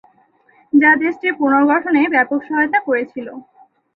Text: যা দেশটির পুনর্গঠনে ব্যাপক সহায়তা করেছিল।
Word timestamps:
যা 0.73 0.91
দেশটির 1.01 1.33
পুনর্গঠনে 1.39 2.01
ব্যাপক 2.13 2.39
সহায়তা 2.47 2.79
করেছিল। 2.87 3.27